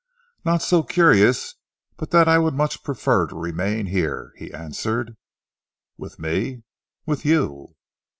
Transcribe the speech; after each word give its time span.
"Not 0.43 0.63
so 0.63 0.81
curious 0.81 1.53
but 1.95 2.09
that 2.09 2.27
I 2.27 2.39
would 2.39 2.55
much 2.55 2.81
prefer 2.83 3.27
to 3.27 3.35
remain 3.35 3.85
here," 3.85 4.33
he 4.35 4.51
answered. 4.51 5.15
"With 5.95 6.17
me?" 6.17 6.63
"With 7.05 7.23
you." 7.23 7.75